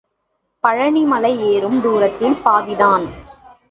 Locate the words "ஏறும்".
1.51-1.79